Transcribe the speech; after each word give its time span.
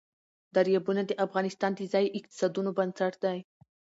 دریابونه 0.55 1.01
د 1.05 1.11
افغانستان 1.25 1.71
د 1.75 1.81
ځایي 1.93 2.15
اقتصادونو 2.19 2.69
بنسټ 2.77 3.13
دی. 3.23 3.37